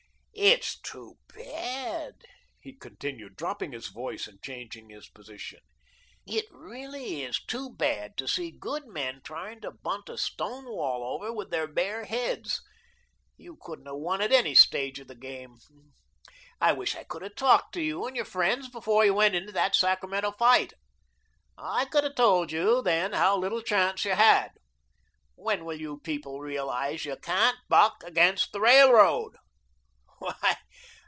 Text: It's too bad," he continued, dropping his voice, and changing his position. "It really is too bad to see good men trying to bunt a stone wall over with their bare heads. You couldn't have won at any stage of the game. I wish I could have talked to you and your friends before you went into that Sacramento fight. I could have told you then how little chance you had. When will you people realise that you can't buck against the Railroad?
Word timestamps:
It's 0.33 0.79
too 0.79 1.17
bad," 1.27 2.13
he 2.59 2.73
continued, 2.73 3.35
dropping 3.35 3.73
his 3.73 3.89
voice, 3.89 4.25
and 4.25 4.41
changing 4.41 4.89
his 4.89 5.07
position. 5.07 5.59
"It 6.25 6.45
really 6.49 7.21
is 7.21 7.39
too 7.45 7.69
bad 7.69 8.17
to 8.17 8.27
see 8.27 8.49
good 8.49 8.87
men 8.87 9.21
trying 9.23 9.61
to 9.61 9.69
bunt 9.69 10.09
a 10.09 10.17
stone 10.17 10.65
wall 10.65 11.03
over 11.03 11.31
with 11.31 11.51
their 11.51 11.67
bare 11.67 12.05
heads. 12.05 12.59
You 13.37 13.55
couldn't 13.61 13.85
have 13.85 13.97
won 13.97 14.19
at 14.21 14.31
any 14.31 14.55
stage 14.55 14.99
of 14.99 15.07
the 15.09 15.15
game. 15.15 15.57
I 16.59 16.73
wish 16.73 16.95
I 16.95 17.03
could 17.03 17.21
have 17.21 17.35
talked 17.35 17.73
to 17.75 17.81
you 17.81 18.07
and 18.07 18.15
your 18.15 18.25
friends 18.25 18.67
before 18.67 19.05
you 19.05 19.13
went 19.13 19.35
into 19.35 19.51
that 19.51 19.75
Sacramento 19.75 20.31
fight. 20.31 20.73
I 21.55 21.85
could 21.85 22.03
have 22.05 22.15
told 22.15 22.51
you 22.51 22.81
then 22.81 23.13
how 23.13 23.37
little 23.37 23.61
chance 23.61 24.05
you 24.05 24.13
had. 24.13 24.53
When 25.35 25.65
will 25.65 25.79
you 25.79 25.99
people 25.99 26.39
realise 26.41 27.03
that 27.03 27.09
you 27.09 27.17
can't 27.17 27.57
buck 27.69 28.01
against 28.03 28.53
the 28.53 28.61
Railroad? 28.61 29.35